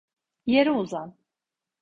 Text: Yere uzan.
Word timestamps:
Yere 0.51 0.71
uzan. 0.81 1.09